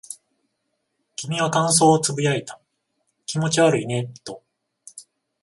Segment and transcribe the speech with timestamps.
[1.15, 2.59] 君は感想を呟いた。
[3.27, 4.41] 気持ち悪いねと。